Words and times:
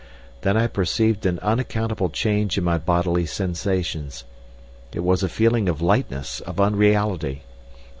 Then 0.41 0.57
I 0.57 0.65
perceived 0.65 1.27
an 1.27 1.37
unaccountable 1.43 2.09
change 2.09 2.57
in 2.57 2.63
my 2.63 2.79
bodily 2.79 3.27
sensations. 3.27 4.23
It 4.91 5.01
was 5.01 5.21
a 5.21 5.29
feeling 5.29 5.69
of 5.69 5.79
lightness, 5.79 6.39
of 6.39 6.59
unreality. 6.59 7.43